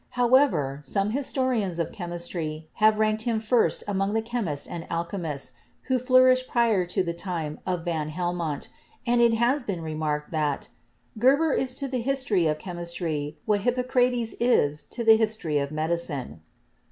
How 0.17 0.33
ever, 0.33 0.79
some 0.83 1.11
historians 1.11 1.77
of 1.77 1.91
chemistry 1.91 2.67
have 2.81 2.97
ranked 2.97 3.21
him 3.21 3.39
first 3.39 3.83
among 3.87 4.13
the 4.15 4.21
chemists 4.23 4.65
and 4.65 4.87
alchemists 4.91 5.51
who 5.83 5.99
flourished 5.99 6.47
prior 6.47 6.87
to 6.87 7.03
the 7.03 7.13
time 7.13 7.59
of 7.67 7.85
van 7.85 8.09
Helmont, 8.09 8.69
and 9.05 9.21
it 9.21 9.35
has 9.35 9.61
been 9.61 9.81
remarked 9.83 10.31
that 10.31 10.69
"Geber 11.19 11.53
is 11.53 11.75
to 11.75 11.87
the 11.87 12.01
history 12.01 12.47
of 12.47 12.57
chemistry 12.57 13.37
what 13.45 13.61
Hippocrates 13.61 14.33
is 14.39 14.83
to 14.85 15.03
the 15.03 15.17
history 15.17 15.59
of 15.59 15.69
medicine." 15.69 16.41